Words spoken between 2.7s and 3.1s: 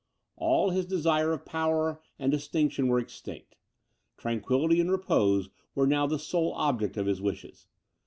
were